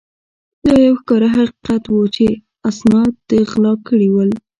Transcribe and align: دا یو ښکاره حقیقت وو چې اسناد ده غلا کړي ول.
دا 0.67 0.75
یو 0.85 0.93
ښکاره 0.99 1.27
حقیقت 1.37 1.83
وو 1.87 2.03
چې 2.15 2.25
اسناد 2.69 3.11
ده 3.27 3.37
غلا 3.51 3.73
کړي 3.87 4.07
ول. 4.11 4.29